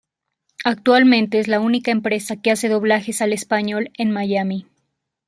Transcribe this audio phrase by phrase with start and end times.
[0.65, 4.65] Actualmente es la única empresa que hace doblajes al español en Miami.